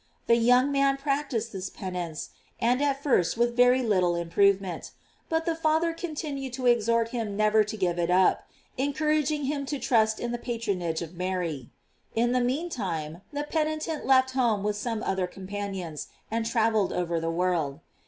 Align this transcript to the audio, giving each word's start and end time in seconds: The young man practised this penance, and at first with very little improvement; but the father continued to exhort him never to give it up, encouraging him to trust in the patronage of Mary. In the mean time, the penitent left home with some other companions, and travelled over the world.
The 0.25 0.35
young 0.35 0.71
man 0.71 0.97
practised 0.97 1.53
this 1.53 1.69
penance, 1.69 2.31
and 2.59 2.81
at 2.81 3.03
first 3.03 3.37
with 3.37 3.55
very 3.55 3.83
little 3.83 4.15
improvement; 4.15 4.93
but 5.29 5.45
the 5.45 5.53
father 5.53 5.93
continued 5.93 6.53
to 6.53 6.65
exhort 6.65 7.09
him 7.09 7.37
never 7.37 7.63
to 7.63 7.77
give 7.77 7.99
it 7.99 8.09
up, 8.09 8.49
encouraging 8.79 9.43
him 9.45 9.63
to 9.67 9.77
trust 9.77 10.19
in 10.19 10.31
the 10.31 10.39
patronage 10.39 11.03
of 11.03 11.13
Mary. 11.13 11.69
In 12.15 12.31
the 12.31 12.41
mean 12.41 12.67
time, 12.71 13.21
the 13.31 13.43
penitent 13.43 14.03
left 14.07 14.31
home 14.31 14.63
with 14.63 14.75
some 14.75 15.03
other 15.03 15.27
companions, 15.27 16.07
and 16.31 16.47
travelled 16.47 16.91
over 16.91 17.19
the 17.19 17.29
world. 17.29 17.79